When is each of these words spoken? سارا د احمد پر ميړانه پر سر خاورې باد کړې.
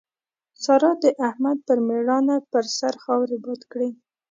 سارا 0.63 0.91
د 1.03 1.05
احمد 1.27 1.57
پر 1.67 1.77
ميړانه 1.87 2.35
پر 2.51 2.65
سر 2.77 2.93
خاورې 3.03 3.37
باد 3.45 3.61
کړې. 3.71 3.89